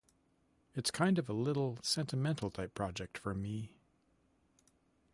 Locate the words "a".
1.29-1.33